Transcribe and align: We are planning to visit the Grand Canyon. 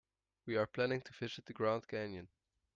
We 0.47 0.55
are 0.57 0.65
planning 0.65 1.01
to 1.01 1.13
visit 1.13 1.45
the 1.45 1.53
Grand 1.53 1.87
Canyon. 1.87 2.29